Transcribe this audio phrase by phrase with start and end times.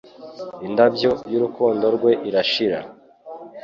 [0.67, 2.79] Indabyo y'urukundo rwe irashira